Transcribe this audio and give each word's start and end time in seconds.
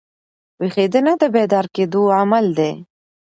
ویښېدنه 0.59 1.13
د 1.21 1.23
بیدار 1.35 1.65
کېدو 1.75 2.01
عمل 2.19 2.45
دئ. 2.57 2.73